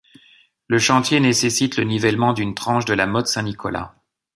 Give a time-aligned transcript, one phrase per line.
[0.65, 3.93] Le chantier nécessite le nivellement d'une tranche de la motte Saint-Nicolas.